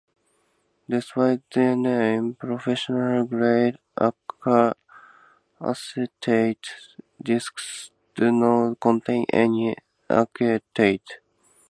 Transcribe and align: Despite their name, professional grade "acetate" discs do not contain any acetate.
Despite 0.89 1.43
their 1.51 1.75
name, 1.75 2.33
professional 2.33 3.23
grade 3.25 3.77
"acetate" 5.61 6.65
discs 7.21 7.91
do 8.15 8.31
not 8.31 8.79
contain 8.79 9.27
any 9.31 9.75
acetate. 10.09 11.19